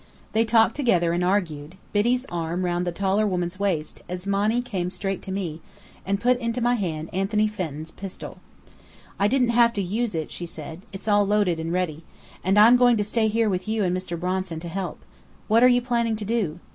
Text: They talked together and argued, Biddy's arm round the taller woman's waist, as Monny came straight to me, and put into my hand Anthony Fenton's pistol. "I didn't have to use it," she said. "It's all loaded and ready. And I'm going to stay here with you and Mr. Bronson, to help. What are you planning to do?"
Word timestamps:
They 0.31 0.45
talked 0.45 0.75
together 0.75 1.13
and 1.13 1.23
argued, 1.23 1.75
Biddy's 1.93 2.25
arm 2.25 2.65
round 2.65 2.87
the 2.87 2.91
taller 2.91 3.27
woman's 3.27 3.59
waist, 3.59 4.01
as 4.09 4.25
Monny 4.25 4.59
came 4.59 4.89
straight 4.89 5.21
to 5.21 5.31
me, 5.31 5.61
and 6.07 6.19
put 6.19 6.39
into 6.39 6.59
my 6.59 6.73
hand 6.73 7.07
Anthony 7.13 7.47
Fenton's 7.47 7.91
pistol. 7.91 8.39
"I 9.19 9.27
didn't 9.27 9.49
have 9.49 9.73
to 9.73 9.81
use 9.83 10.15
it," 10.15 10.31
she 10.31 10.47
said. 10.47 10.81
"It's 10.91 11.07
all 11.07 11.23
loaded 11.27 11.59
and 11.59 11.71
ready. 11.71 12.03
And 12.43 12.57
I'm 12.57 12.77
going 12.77 12.97
to 12.97 13.03
stay 13.03 13.27
here 13.27 13.47
with 13.47 13.67
you 13.67 13.83
and 13.83 13.95
Mr. 13.95 14.19
Bronson, 14.19 14.59
to 14.61 14.69
help. 14.69 14.97
What 15.47 15.63
are 15.63 15.67
you 15.67 15.83
planning 15.83 16.15
to 16.15 16.25
do?" 16.25 16.59